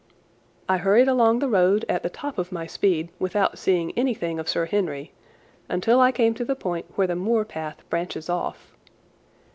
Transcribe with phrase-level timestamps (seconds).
[0.67, 4.49] I hurried along the road at the top of my speed without seeing anything of
[4.49, 5.11] Sir Henry,
[5.69, 8.71] until I came to the point where the moor path branches off.